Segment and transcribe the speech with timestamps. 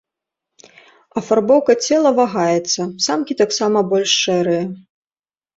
[1.21, 4.63] Афарбоўка цела вагаецца, самкі таксама больш шэрыя.